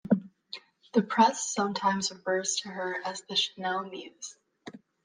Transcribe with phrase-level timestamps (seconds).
[0.93, 4.35] The press sometimes refers to her as "The Chanel Muse".